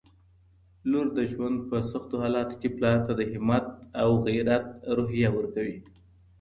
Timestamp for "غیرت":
4.27-4.65